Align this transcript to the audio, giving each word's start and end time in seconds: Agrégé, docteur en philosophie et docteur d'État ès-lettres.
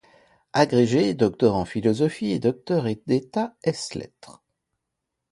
Agrégé, 0.53 1.13
docteur 1.13 1.53
en 1.53 1.63
philosophie 1.63 2.31
et 2.31 2.39
docteur 2.39 2.85
d'État 3.05 3.53
ès-lettres. 3.63 4.41